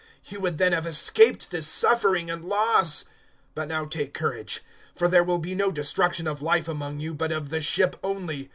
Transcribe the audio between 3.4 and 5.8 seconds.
But now take courage, for there will be no